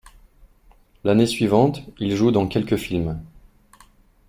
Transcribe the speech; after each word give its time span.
L'année 1.03 1.27
suivante, 1.27 1.83
il 1.99 2.15
joue 2.15 2.31
dans 2.31 2.47
quelques 2.47 2.77
films. 2.77 3.21